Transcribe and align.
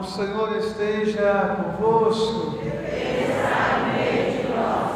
O 0.00 0.04
Senhor 0.04 0.56
esteja 0.56 1.58
convosco. 1.76 2.58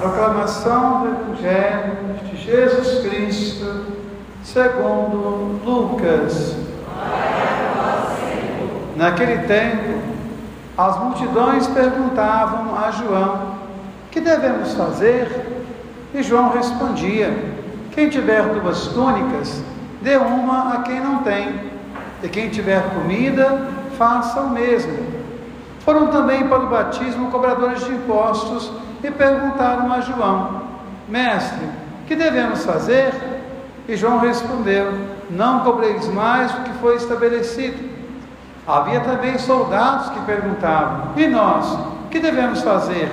Proclamação 0.00 1.02
do 1.02 1.08
Evangelho 1.08 2.14
de 2.24 2.36
Jesus 2.38 3.06
Cristo, 3.06 3.84
segundo 4.42 5.60
Lucas. 5.62 6.56
Naquele 8.96 9.46
tempo, 9.46 10.00
as 10.78 10.98
multidões 10.98 11.66
perguntavam 11.66 12.74
a 12.74 12.90
João: 12.90 13.56
Que 14.10 14.22
devemos 14.22 14.72
fazer? 14.72 15.28
E 16.14 16.22
João 16.22 16.48
respondia: 16.48 17.30
Quem 17.92 18.08
tiver 18.08 18.42
duas 18.54 18.86
túnicas, 18.86 19.62
dê 20.00 20.16
uma 20.16 20.76
a 20.76 20.82
quem 20.82 20.98
não 20.98 21.18
tem, 21.18 21.60
e 22.22 22.28
quem 22.28 22.48
tiver 22.48 22.82
comida, 22.94 23.83
faça 23.96 24.40
o 24.40 24.50
mesmo. 24.50 25.14
Foram 25.80 26.06
também 26.08 26.46
para 26.48 26.60
o 26.60 26.68
batismo 26.68 27.30
cobradores 27.30 27.84
de 27.84 27.92
impostos 27.92 28.72
e 29.02 29.10
perguntaram 29.10 29.92
a 29.92 30.00
João: 30.00 30.62
Mestre, 31.08 31.68
que 32.06 32.16
devemos 32.16 32.64
fazer? 32.64 33.12
E 33.86 33.96
João 33.96 34.18
respondeu: 34.18 34.92
Não 35.30 35.60
cobreis 35.60 36.08
mais 36.08 36.50
do 36.52 36.62
que 36.62 36.72
foi 36.78 36.96
estabelecido. 36.96 37.92
Havia 38.66 39.00
também 39.00 39.36
soldados 39.36 40.08
que 40.08 40.20
perguntavam: 40.20 41.08
E 41.16 41.26
nós, 41.26 41.78
que 42.10 42.18
devemos 42.18 42.62
fazer? 42.62 43.12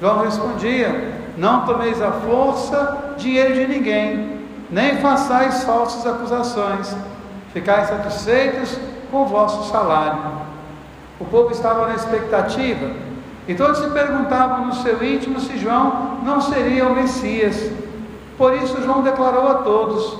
João 0.00 0.22
respondia: 0.22 1.12
Não 1.36 1.66
tomeis 1.66 2.00
a 2.00 2.12
força 2.12 3.14
dinheiro 3.16 3.54
de 3.54 3.66
ninguém, 3.66 4.40
nem 4.70 4.98
façais 4.98 5.64
falsas 5.64 6.06
acusações. 6.06 6.94
Ficais 7.52 7.88
satisfeitos 7.88 8.78
com 9.12 9.22
o 9.22 9.26
vosso 9.26 9.70
salário. 9.70 10.18
O 11.20 11.24
povo 11.26 11.52
estava 11.52 11.86
na 11.86 11.94
expectativa 11.94 12.90
e 13.46 13.54
todos 13.54 13.78
se 13.78 13.90
perguntavam 13.90 14.66
no 14.66 14.74
seu 14.74 15.04
íntimo 15.04 15.38
se 15.38 15.58
João 15.58 16.18
não 16.24 16.40
seria 16.40 16.88
o 16.88 16.94
Messias. 16.94 17.70
Por 18.38 18.54
isso, 18.54 18.82
João 18.82 19.02
declarou 19.02 19.46
a 19.48 19.54
todos: 19.56 20.18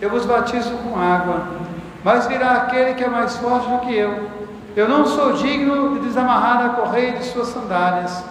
Eu 0.00 0.08
vos 0.08 0.24
batizo 0.24 0.70
com 0.70 0.98
água, 0.98 1.42
mas 2.04 2.26
virá 2.26 2.52
aquele 2.52 2.94
que 2.94 3.04
é 3.04 3.08
mais 3.08 3.36
forte 3.36 3.68
do 3.68 3.78
que 3.80 3.94
eu. 3.94 4.30
Eu 4.76 4.88
não 4.88 5.04
sou 5.04 5.32
digno 5.32 5.94
de 5.94 6.06
desamarrar 6.06 6.64
a 6.64 6.68
correia 6.70 7.12
de 7.18 7.24
suas 7.24 7.48
sandálias. 7.48 8.24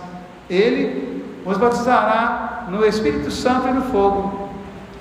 Ele 0.50 1.24
vos 1.46 1.58
batizará 1.58 2.64
no 2.70 2.86
Espírito 2.86 3.30
Santo 3.30 3.68
e 3.68 3.72
no 3.72 3.82
fogo. 3.84 4.50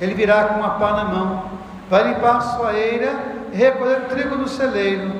Ele 0.00 0.14
virá 0.14 0.44
com 0.44 0.60
uma 0.60 0.70
pá 0.70 0.92
na 0.92 1.04
mão, 1.04 1.42
vai 1.90 2.08
limpar 2.08 2.40
sua 2.40 2.74
eira 2.74 3.12
e 3.52 3.56
recolher 3.56 4.02
o 4.02 4.08
trigo 4.08 4.36
no 4.36 4.48
celeiro, 4.48 5.12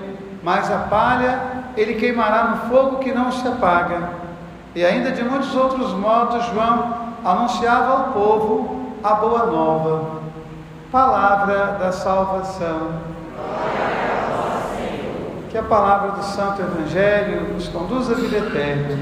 mas 0.43 0.71
a 0.71 0.79
palha 0.79 1.41
ele 1.77 1.95
queimará 1.95 2.45
no 2.45 2.69
fogo 2.69 2.99
que 2.99 3.13
não 3.13 3.33
se 3.33 3.47
apaga. 3.47 4.11
E 4.75 4.85
ainda 4.85 5.11
de 5.11 5.23
muitos 5.23 5.55
outros 5.55 5.93
modos, 5.93 6.45
João 6.47 7.15
anunciava 7.25 7.93
ao 7.93 8.13
povo 8.13 8.93
a 9.03 9.15
boa 9.15 9.47
nova. 9.47 10.19
Palavra 10.93 11.79
da 11.79 11.93
salvação. 11.93 12.93
Que 15.51 15.57
a 15.57 15.63
palavra 15.63 16.13
do 16.13 16.23
Santo 16.23 16.61
Evangelho 16.61 17.55
nos 17.55 17.69
conduza 17.69 18.13
à 18.13 18.17
vida 18.17 18.39
eterna. 18.39 18.99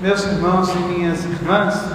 Meus 0.00 0.24
irmãos 0.24 0.74
e 0.74 0.78
minhas 0.78 1.24
irmãs, 1.24 1.92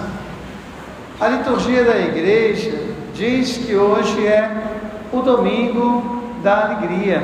a 1.19 1.27
liturgia 1.27 1.83
da 1.83 1.97
igreja 1.97 2.84
diz 3.16 3.58
que 3.58 3.75
hoje 3.75 4.27
é 4.27 4.52
o 5.11 5.21
domingo 5.21 6.23
da 6.44 6.66
alegria. 6.66 7.23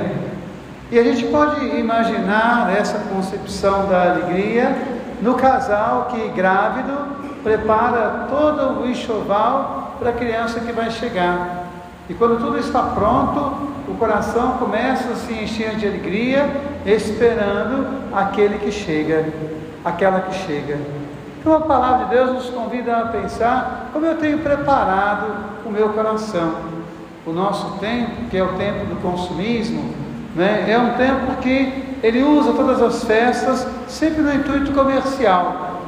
E 0.89 0.98
a 0.98 1.03
gente 1.03 1.25
pode 1.25 1.66
imaginar 1.78 2.73
essa 2.75 3.00
concepção 3.14 3.88
da 3.88 4.11
alegria 4.11 4.75
no 5.22 5.36
casal 5.36 6.08
que, 6.11 6.30
grávido, 6.30 6.94
prepara 7.44 8.28
todo 8.30 8.81
o 8.81 8.89
enxoval 8.89 9.98
para 9.99 10.10
a 10.10 10.14
criança 10.14 10.60
que 10.61 10.71
vai 10.71 10.89
chegar. 10.89 11.65
E 12.10 12.14
quando 12.14 12.39
tudo 12.39 12.58
está 12.58 12.82
pronto, 12.82 13.39
o 13.88 13.95
coração 13.99 14.54
começa 14.54 15.11
a 15.11 15.15
se 15.15 15.33
encher 15.33 15.76
de 15.76 15.88
alegria, 15.88 16.49
esperando 16.86 17.88
aquele 18.14 18.58
que 18.58 18.71
chega, 18.71 19.26
aquela 19.83 20.21
que 20.21 20.36
chega. 20.45 20.80
Então 21.39 21.54
a 21.54 21.61
palavra 21.61 22.05
de 22.05 22.15
Deus 22.15 22.33
nos 22.33 22.49
convida 22.49 22.98
a 22.98 23.05
pensar 23.08 23.89
como 23.94 24.05
eu 24.05 24.17
tenho 24.17 24.39
preparado 24.39 25.51
o 25.71 25.73
meu 25.73 25.89
coração. 25.89 26.54
O 27.26 27.32
nosso 27.32 27.77
tempo, 27.80 28.30
que 28.30 28.37
é 28.37 28.43
o 28.43 28.49
tempo 28.49 28.86
do 28.86 29.02
consumismo, 29.02 29.93
né, 30.36 30.65
é 30.67 30.77
um 30.77 30.93
tempo 30.93 31.37
que 31.42 31.98
ele 32.04 32.21
usa 32.23 32.54
todas 32.54 32.82
as 32.82 33.04
festas 33.04 33.65
sempre 33.87 34.21
no 34.21 34.33
intuito 34.33 34.71
comercial. 34.73 35.80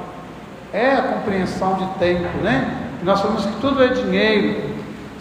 É 0.72 0.96
a 0.96 1.02
compreensão 1.02 1.76
de 1.76 1.86
tempo, 2.00 2.38
né? 2.42 2.78
Nós 3.04 3.22
falamos 3.22 3.46
que 3.46 3.60
tudo 3.60 3.84
é 3.84 3.88
dinheiro. 3.90 4.74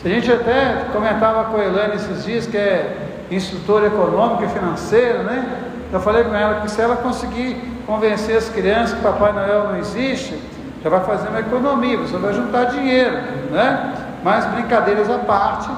A 0.04 0.08
gente 0.08 0.30
até 0.32 0.86
comentava 0.92 1.44
com 1.44 1.56
a 1.56 1.64
Elane 1.64 1.94
esses 1.96 2.24
dias, 2.24 2.46
que 2.46 2.56
é 2.56 2.96
instrutora 3.30 3.86
econômica 3.86 4.44
e 4.44 4.48
financeira, 4.48 5.22
né? 5.22 5.60
Eu 5.92 6.00
falei 6.00 6.24
com 6.24 6.34
ela 6.34 6.60
que 6.60 6.70
se 6.70 6.80
ela 6.80 6.96
conseguir 6.96 7.56
convencer 7.86 8.36
as 8.36 8.48
crianças 8.48 8.94
que 8.94 9.02
Papai 9.02 9.32
Noel 9.32 9.68
não 9.68 9.76
existe, 9.76 10.38
já 10.82 10.90
vai 10.90 11.04
fazer 11.04 11.28
uma 11.28 11.40
economia, 11.40 11.98
você 11.98 12.16
vai 12.16 12.32
juntar 12.32 12.64
dinheiro, 12.64 13.16
né? 13.50 14.01
Mas 14.22 14.44
brincadeiras 14.46 15.10
à 15.10 15.18
parte, 15.18 15.68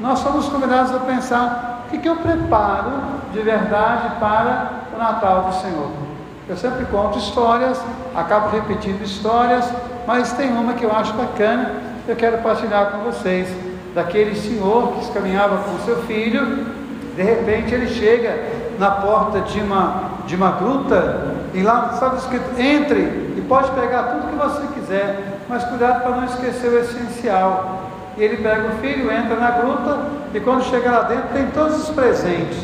nós 0.00 0.18
somos 0.18 0.48
convidados 0.48 0.92
a 0.94 0.98
pensar 0.98 1.84
o 1.86 1.90
que, 1.90 1.98
que 1.98 2.08
eu 2.08 2.16
preparo 2.16 2.90
de 3.32 3.40
verdade 3.40 4.16
para 4.18 4.70
o 4.94 4.98
Natal 4.98 5.42
do 5.42 5.54
Senhor. 5.54 5.90
Eu 6.48 6.56
sempre 6.56 6.84
conto 6.86 7.18
histórias, 7.18 7.80
acabo 8.14 8.48
repetindo 8.48 9.02
histórias, 9.02 9.64
mas 10.06 10.32
tem 10.32 10.50
uma 10.52 10.74
que 10.74 10.84
eu 10.84 10.94
acho 10.94 11.12
bacana, 11.14 11.72
eu 12.06 12.16
quero 12.16 12.38
partilhar 12.38 12.90
com 12.90 12.98
vocês, 12.98 13.48
daquele 13.94 14.34
senhor 14.34 14.92
que 14.94 15.12
caminhava 15.12 15.58
com 15.58 15.78
seu 15.84 16.02
filho, 16.02 16.66
de 17.16 17.22
repente 17.22 17.72
ele 17.72 17.88
chega 17.88 18.64
na 18.78 18.90
porta 18.90 19.40
de 19.40 19.60
uma, 19.60 20.10
de 20.26 20.34
uma 20.34 20.50
gruta 20.50 21.34
e 21.54 21.62
lá 21.62 21.90
está 21.94 22.12
escrito: 22.16 22.60
entre 22.60 23.00
e 23.36 23.44
pode 23.48 23.70
pegar 23.70 24.02
tudo 24.02 24.28
que 24.28 24.36
você 24.36 24.66
quiser, 24.74 25.38
mas 25.48 25.64
cuidado 25.64 26.02
para 26.02 26.16
não 26.16 26.24
esquecer 26.24 26.68
o 26.68 26.78
essencial. 26.78 27.83
E 28.16 28.22
ele 28.22 28.36
pega 28.36 28.68
o 28.68 28.78
filho, 28.78 29.10
entra 29.10 29.36
na 29.36 29.50
gruta 29.50 29.98
e 30.32 30.40
quando 30.40 30.64
chega 30.64 30.90
lá 30.90 31.02
dentro 31.02 31.28
tem 31.32 31.46
todos 31.48 31.82
os 31.82 31.90
presentes. 31.90 32.58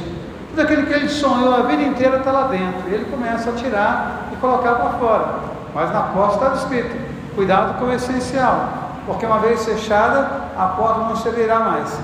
Tudo 0.50 0.62
aquilo 0.62 0.87
que 0.87 0.93
ele 0.93 1.09
sonhou 1.09 1.55
a 1.55 1.62
vida 1.62 1.83
inteira 1.83 2.19
está 2.19 2.31
lá 2.31 2.49
dentro. 2.49 2.88
E 2.88 2.94
ele 2.94 3.05
começa 3.11 3.50
a 3.50 3.53
tirar 3.55 4.28
e 4.33 4.37
colocar 4.37 4.75
para 4.75 4.91
fora. 4.99 5.27
Mas 5.75 5.93
na 5.93 6.03
porta 6.03 6.34
está 6.34 6.55
escrito: 6.56 6.97
cuidado 7.34 7.78
com 7.78 7.87
o 7.87 7.93
essencial, 7.93 8.69
porque 9.06 9.27
uma 9.27 9.38
vez 9.38 9.65
fechada, 9.65 10.28
a 10.56 10.66
porta 10.66 11.00
não 11.00 11.16
se 11.16 11.28
abrirá 11.28 11.61
mais. 11.61 11.99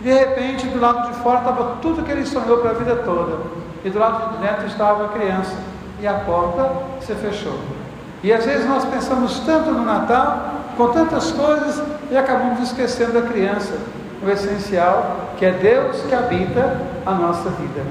De 0.00 0.12
repente, 0.12 0.66
do 0.68 0.80
lado 0.80 1.08
de 1.08 1.18
fora 1.18 1.38
estava 1.38 1.76
tudo 1.82 2.04
que 2.04 2.12
ele 2.12 2.24
sonhou 2.24 2.58
para 2.58 2.70
a 2.70 2.74
vida 2.74 2.96
toda, 2.96 3.38
e 3.84 3.90
do 3.90 3.98
lado 3.98 4.36
de 4.36 4.46
dentro 4.46 4.66
estava 4.66 5.06
a 5.06 5.08
criança, 5.08 5.56
e 6.00 6.06
a 6.06 6.14
porta 6.14 6.70
se 7.00 7.14
fechou. 7.14 7.58
E 8.22 8.32
às 8.32 8.44
vezes 8.44 8.68
nós 8.68 8.84
pensamos 8.84 9.40
tanto 9.40 9.70
no 9.70 9.84
Natal, 9.84 10.57
com 10.78 10.88
tantas 10.90 11.32
coisas, 11.32 11.82
e 12.08 12.16
acabamos 12.16 12.60
esquecendo 12.60 13.12
da 13.12 13.22
criança, 13.22 13.74
o 14.24 14.30
essencial, 14.30 15.32
que 15.36 15.44
é 15.44 15.50
Deus 15.50 16.00
que 16.02 16.14
habita 16.14 16.80
a 17.04 17.12
nossa 17.12 17.50
vida. 17.50 17.82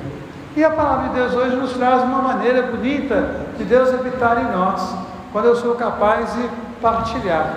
E 0.56 0.64
a 0.64 0.70
palavra 0.70 1.10
de 1.10 1.16
Deus 1.16 1.34
hoje 1.34 1.56
nos 1.58 1.74
traz 1.74 2.02
uma 2.02 2.22
maneira 2.22 2.64
bonita 2.64 3.30
de 3.58 3.66
Deus 3.66 3.94
habitar 3.94 4.40
em 4.40 4.58
nós, 4.58 4.96
quando 5.34 5.46
eu 5.46 5.56
sou 5.58 5.76
capaz 5.76 6.34
de 6.34 6.50
partilhar. 6.82 7.54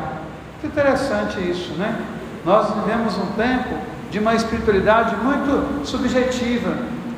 Que 0.60 0.66
interessante 0.66 1.38
isso, 1.48 1.74
né? 1.74 1.96
Nós 2.44 2.68
vivemos 2.74 3.16
um 3.16 3.26
tempo 3.36 3.76
de 4.10 4.18
uma 4.18 4.34
espiritualidade 4.34 5.14
muito 5.16 5.86
subjetiva. 5.86 6.72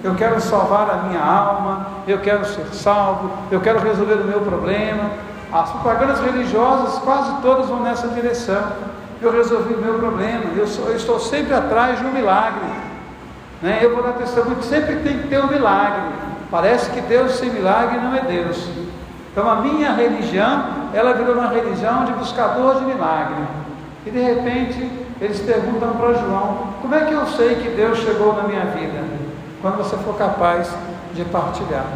Eu 0.04 0.14
quero 0.16 0.38
salvar 0.40 0.90
a 0.90 0.96
minha 1.08 1.20
alma, 1.20 1.86
eu 2.06 2.18
quero 2.18 2.44
ser 2.44 2.66
salvo, 2.72 3.30
eu 3.50 3.60
quero 3.60 3.78
resolver 3.78 4.14
o 4.14 4.24
meu 4.24 4.40
problema. 4.40 5.31
As 5.52 5.70
propagandas 5.70 6.20
religiosas 6.20 6.98
quase 7.00 7.30
todas 7.42 7.66
vão 7.66 7.80
nessa 7.80 8.08
direção. 8.08 8.62
Eu 9.20 9.30
resolvi 9.30 9.74
o 9.74 9.78
meu 9.78 9.94
problema, 9.98 10.44
eu, 10.56 10.66
sou, 10.66 10.88
eu 10.88 10.96
estou 10.96 11.20
sempre 11.20 11.54
atrás 11.54 11.98
de 11.98 12.06
um 12.06 12.10
milagre. 12.10 12.64
Né? 13.60 13.78
Eu 13.82 13.94
vou 13.94 14.02
dar 14.02 14.14
testemunho 14.14 14.56
que 14.56 14.64
sempre 14.64 14.96
tem 14.96 15.18
que 15.18 15.28
ter 15.28 15.44
um 15.44 15.48
milagre. 15.48 16.08
Parece 16.50 16.90
que 16.90 17.00
Deus 17.02 17.32
sem 17.32 17.50
milagre 17.50 17.98
não 17.98 18.14
é 18.16 18.20
Deus. 18.22 18.66
Então 19.30 19.48
a 19.48 19.56
minha 19.56 19.92
religião, 19.92 20.64
ela 20.92 21.12
virou 21.12 21.34
uma 21.34 21.48
religião 21.48 22.04
de 22.04 22.12
buscador 22.12 22.80
de 22.80 22.86
milagre. 22.86 23.42
E 24.06 24.10
de 24.10 24.18
repente 24.18 24.90
eles 25.20 25.38
perguntam 25.40 25.92
para 25.92 26.14
João: 26.14 26.68
como 26.80 26.94
é 26.94 27.04
que 27.04 27.12
eu 27.12 27.26
sei 27.26 27.54
que 27.56 27.68
Deus 27.68 27.98
chegou 27.98 28.34
na 28.34 28.42
minha 28.42 28.64
vida? 28.66 29.04
Quando 29.60 29.76
você 29.76 29.96
for 29.98 30.16
capaz 30.16 30.68
de 31.14 31.24
partilhar. 31.26 31.86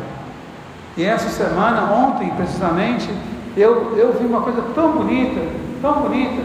E 0.96 1.04
essa 1.04 1.28
semana, 1.28 1.92
ontem 1.92 2.30
precisamente, 2.30 3.10
eu, 3.56 3.96
eu 3.96 4.12
vi 4.12 4.26
uma 4.26 4.42
coisa 4.42 4.62
tão 4.74 4.92
bonita, 4.92 5.40
tão 5.80 6.02
bonita. 6.02 6.42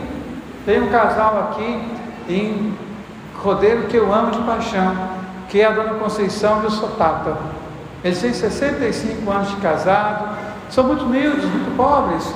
Tem 0.65 0.81
um 0.81 0.89
casal 0.89 1.49
aqui 1.51 1.81
em 2.29 2.73
Rodeiro 3.43 3.87
que 3.87 3.97
eu 3.97 4.13
amo 4.13 4.31
de 4.31 4.39
paixão, 4.39 4.95
que 5.49 5.59
é 5.59 5.65
a 5.65 5.71
Dona 5.71 5.95
Conceição 5.95 6.63
e 6.63 6.67
o 6.67 6.71
Sotata. 6.71 7.35
Eles 8.03 8.21
têm 8.21 8.33
65 8.33 9.29
anos 9.29 9.49
de 9.49 9.57
casado, 9.57 10.37
são 10.69 10.85
muito 10.85 11.03
humildes, 11.03 11.43
muito 11.43 11.75
pobres. 11.75 12.33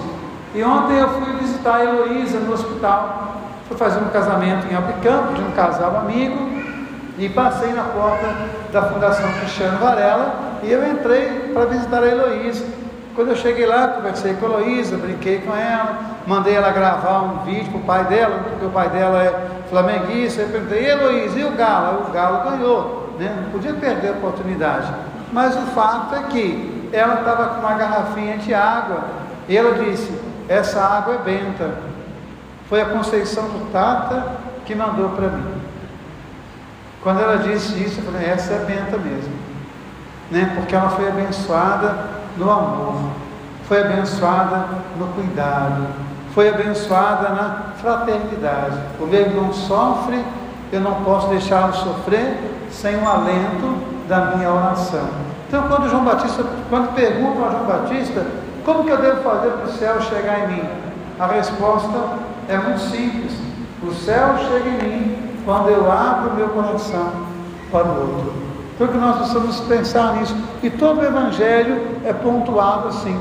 E 0.54 0.64
ontem 0.64 0.98
eu 0.98 1.10
fui 1.10 1.34
visitar 1.34 1.76
a 1.76 1.86
Heloísa 1.86 2.40
no 2.40 2.54
hospital. 2.54 3.36
Fui 3.68 3.78
fazer 3.78 4.00
um 4.00 4.10
casamento 4.10 4.68
em 4.72 4.76
Albicampo, 4.76 5.34
de 5.34 5.42
um 5.42 5.52
casal 5.52 5.98
amigo, 5.98 6.38
e 7.18 7.30
passei 7.30 7.72
na 7.74 7.84
porta 7.84 8.36
da 8.72 8.82
Fundação 8.84 9.32
Cristiano 9.40 9.80
Varela 9.80 10.36
e 10.64 10.72
eu 10.72 10.86
entrei 10.88 11.52
para 11.54 11.66
visitar 11.66 12.04
a 12.04 12.08
Heloísa. 12.08 12.66
Quando 13.16 13.30
eu 13.30 13.36
cheguei 13.38 13.66
lá, 13.66 13.88
conversei 13.88 14.34
com 14.34 14.46
a 14.46 14.50
Heloísa, 14.50 14.98
brinquei 14.98 15.40
com 15.40 15.56
ela, 15.56 16.18
mandei 16.28 16.54
ela 16.54 16.70
gravar 16.72 17.22
um 17.22 17.46
vídeo 17.46 17.72
para 17.72 17.80
o 17.80 17.84
pai 17.84 18.04
dela, 18.06 18.40
porque 18.44 18.66
o 18.66 18.70
pai 18.70 18.90
dela 18.90 19.24
é 19.24 19.64
flamenguista. 19.70 20.42
Eu 20.42 20.50
perguntei, 20.50 20.86
Heloísa, 20.86 21.40
e 21.40 21.46
o 21.46 21.52
Galo? 21.52 22.10
O 22.10 22.12
Galo 22.12 22.50
ganhou, 22.50 23.16
né? 23.18 23.34
não 23.42 23.52
podia 23.52 23.74
perder 23.74 24.10
a 24.10 24.12
oportunidade. 24.12 24.94
Mas 25.32 25.56
o 25.56 25.62
fato 25.68 26.14
é 26.14 26.24
que 26.24 26.90
ela 26.92 27.16
estava 27.16 27.48
com 27.48 27.62
uma 27.62 27.76
garrafinha 27.76 28.38
de 28.38 28.54
água 28.54 29.06
e 29.48 29.56
ela 29.56 29.82
disse: 29.82 30.12
Essa 30.50 30.82
água 30.82 31.16
é 31.16 31.18
benta. 31.20 31.74
Foi 32.68 32.82
a 32.82 32.86
Conceição 32.86 33.46
do 33.46 33.72
Tata 33.72 34.26
que 34.66 34.76
mandou 34.76 35.10
para 35.10 35.30
mim. 35.30 35.54
Quando 37.02 37.22
ela 37.22 37.38
disse 37.38 37.82
isso, 37.82 38.02
eu 38.02 38.12
falei: 38.12 38.28
Essa 38.28 38.56
é 38.56 38.60
benta 38.60 38.98
mesmo, 38.98 39.34
né? 40.30 40.52
porque 40.56 40.76
ela 40.76 40.90
foi 40.90 41.08
abençoada 41.08 42.15
no 42.38 42.50
amor, 42.50 42.96
foi 43.68 43.82
abençoada 43.82 44.68
no 44.98 45.08
cuidado, 45.08 45.88
foi 46.34 46.50
abençoada 46.50 47.30
na 47.30 47.74
fraternidade. 47.82 48.78
O 49.00 49.06
meu 49.06 49.22
irmão 49.22 49.54
sofre, 49.54 50.24
eu 50.72 50.82
não 50.82 50.96
posso 51.04 51.28
deixá-lo 51.30 51.74
sofrer 51.74 52.38
sem 52.70 52.96
o 52.98 53.08
alento 53.08 53.78
da 54.08 54.36
minha 54.36 54.52
oração. 54.52 55.08
Então, 55.48 55.68
quando 55.68 55.90
João 55.90 56.04
Batista, 56.04 56.44
quando 56.70 56.94
perguntam 56.94 57.48
a 57.48 57.52
João 57.52 57.66
Batista, 57.66 58.26
como 58.66 58.84
que 58.84 58.90
eu 58.90 58.98
devo 58.98 59.22
fazer 59.22 59.52
para 59.52 59.66
o 59.66 59.72
céu 59.72 60.02
chegar 60.02 60.40
em 60.40 60.56
mim? 60.56 60.70
A 61.20 61.28
resposta 61.28 61.98
é 62.50 62.58
muito 62.58 62.80
simples: 62.80 63.34
o 63.82 63.94
céu 63.94 64.36
chega 64.38 64.70
em 64.70 64.90
mim 64.90 65.18
quando 65.46 65.70
eu 65.70 65.90
abro 65.92 66.34
meu 66.34 66.50
coração 66.50 67.12
para 67.72 67.86
o 67.86 68.02
outro. 68.02 68.34
Então 68.76 68.88
que 68.88 68.98
nós 68.98 69.18
precisamos 69.18 69.60
pensar 69.62 70.18
nisso. 70.18 70.36
E 70.62 70.70
todo 70.70 71.00
o 71.00 71.06
Evangelho 71.06 71.82
é 72.04 72.14
pontuado 72.14 72.90
assim. 72.90 73.18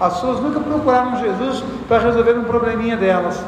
As 0.00 0.14
pessoas 0.14 0.40
nunca 0.40 0.60
procuraram 0.60 1.18
Jesus 1.18 1.64
para 1.88 1.98
resolver 1.98 2.38
um 2.38 2.44
probleminha 2.44 2.96
delas. 2.96 3.42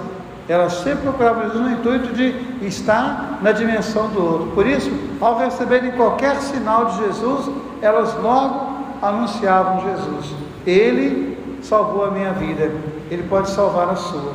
Elas 0.48 0.72
sempre 0.72 1.02
procuravam 1.02 1.44
Jesus 1.44 1.60
no 1.60 1.70
intuito 1.70 2.12
de 2.12 2.34
estar 2.66 3.38
na 3.40 3.52
dimensão 3.52 4.08
do 4.08 4.20
outro. 4.20 4.46
Por 4.48 4.66
isso, 4.66 4.90
ao 5.20 5.38
receberem 5.38 5.92
qualquer 5.92 6.36
sinal 6.40 6.86
de 6.86 7.04
Jesus, 7.04 7.48
elas 7.80 8.14
logo 8.20 8.80
anunciavam 9.00 9.80
Jesus. 9.82 10.34
Ele 10.66 11.38
salvou 11.62 12.04
a 12.04 12.10
minha 12.10 12.32
vida, 12.32 12.72
ele 13.10 13.22
pode 13.28 13.48
salvar 13.50 13.90
a 13.90 13.96
sua. 13.96 14.32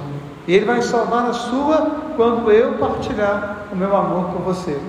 E 0.48 0.54
ele 0.54 0.66
vai 0.66 0.82
salvar 0.82 1.26
a 1.26 1.34
sua 1.34 1.92
quando 2.16 2.50
eu 2.52 2.74
partilhar 2.74 3.68
o 3.72 3.76
meu 3.76 3.96
amor 3.96 4.26
com 4.28 4.40
você. 4.44 4.80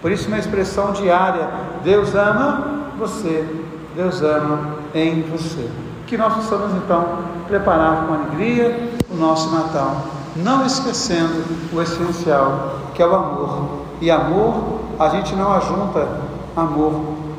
Por 0.00 0.12
isso, 0.12 0.28
uma 0.28 0.38
expressão 0.38 0.92
diária: 0.92 1.48
Deus 1.88 2.14
ama 2.14 2.90
você, 2.98 3.48
Deus 3.96 4.20
ama 4.20 4.74
em 4.94 5.22
você. 5.22 5.70
Que 6.06 6.18
nós 6.18 6.34
possamos 6.34 6.70
então 6.74 7.20
preparar 7.46 8.04
com 8.04 8.12
alegria 8.12 8.90
o 9.10 9.16
nosso 9.16 9.50
Natal, 9.56 9.96
não 10.36 10.66
esquecendo 10.66 11.42
o 11.72 11.80
essencial, 11.80 12.80
que 12.94 13.02
é 13.02 13.06
o 13.06 13.14
amor. 13.14 13.86
E 14.02 14.10
amor 14.10 14.80
a 14.98 15.08
gente 15.08 15.34
não 15.34 15.50
ajunta, 15.54 16.06
amor 16.54 16.92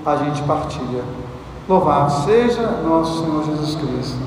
a 0.04 0.16
gente 0.16 0.42
partilha. 0.42 1.04
Louvado 1.68 2.12
seja 2.26 2.82
nosso 2.84 3.24
Senhor 3.24 3.46
Jesus 3.46 3.76
Cristo. 3.76 4.18